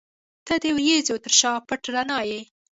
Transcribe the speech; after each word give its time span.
•ته 0.47 0.53
د 0.63 0.65
وریځو 0.75 1.15
تر 1.25 1.33
شا 1.39 1.51
پټ 1.67 1.81
رڼا 1.93 2.19
یې. 2.29 2.41